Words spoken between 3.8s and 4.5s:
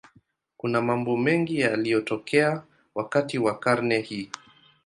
hii.